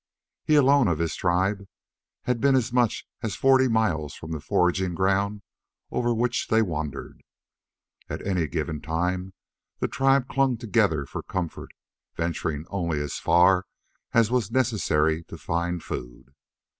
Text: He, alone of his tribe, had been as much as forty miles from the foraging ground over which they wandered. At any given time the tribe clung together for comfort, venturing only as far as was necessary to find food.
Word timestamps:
He, 0.43 0.55
alone 0.55 0.87
of 0.87 0.97
his 0.97 1.15
tribe, 1.15 1.67
had 2.23 2.41
been 2.41 2.55
as 2.55 2.73
much 2.73 3.05
as 3.21 3.35
forty 3.35 3.67
miles 3.67 4.15
from 4.15 4.31
the 4.31 4.39
foraging 4.39 4.95
ground 4.95 5.43
over 5.91 6.11
which 6.11 6.47
they 6.47 6.63
wandered. 6.63 7.21
At 8.09 8.25
any 8.25 8.47
given 8.47 8.81
time 8.81 9.33
the 9.77 9.87
tribe 9.87 10.27
clung 10.27 10.57
together 10.57 11.05
for 11.05 11.21
comfort, 11.21 11.69
venturing 12.15 12.65
only 12.71 12.99
as 12.99 13.19
far 13.19 13.67
as 14.11 14.31
was 14.31 14.49
necessary 14.49 15.23
to 15.25 15.37
find 15.37 15.83
food. 15.83 16.33